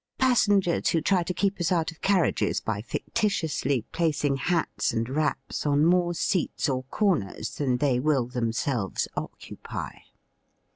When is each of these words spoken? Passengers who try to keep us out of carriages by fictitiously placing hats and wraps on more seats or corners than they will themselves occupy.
Passengers 0.17 0.89
who 0.89 0.99
try 1.01 1.21
to 1.21 1.31
keep 1.31 1.59
us 1.61 1.71
out 1.71 1.91
of 1.91 2.01
carriages 2.01 2.59
by 2.59 2.81
fictitiously 2.81 3.83
placing 3.91 4.35
hats 4.37 4.91
and 4.91 5.07
wraps 5.07 5.63
on 5.63 5.85
more 5.85 6.15
seats 6.15 6.67
or 6.67 6.81
corners 6.85 7.51
than 7.57 7.77
they 7.77 7.99
will 7.99 8.25
themselves 8.25 9.07
occupy. 9.15 9.91